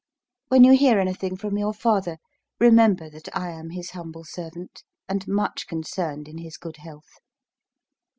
[0.47, 2.17] When you hear anything from your father,
[2.59, 7.19] remember that I am his humble servant, and much concerned in his good health.